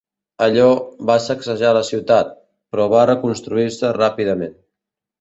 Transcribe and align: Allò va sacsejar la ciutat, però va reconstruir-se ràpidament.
Allò 0.45 0.63
va 1.09 1.17
sacsejar 1.25 1.75
la 1.79 1.85
ciutat, 1.91 2.33
però 2.73 2.91
va 2.97 3.07
reconstruir-se 3.13 3.97
ràpidament. 4.03 4.61